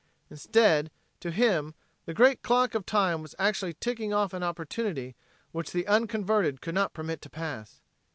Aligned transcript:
Instead, 0.31 0.89
to 1.19 1.29
him, 1.29 1.75
the 2.07 2.13
great 2.15 2.41
clock 2.41 2.73
of 2.73 2.87
time 2.87 3.21
was 3.21 3.35
actually 3.37 3.75
ticking 3.75 4.11
off 4.11 4.33
an 4.33 4.41
opportunity 4.41 5.15
which 5.51 5.71
the 5.73 5.85
unconverted 5.85 6.59
could 6.59 6.73
not 6.73 6.93
permit 6.93 7.21
to 7.21 7.29
pass. 7.29 7.81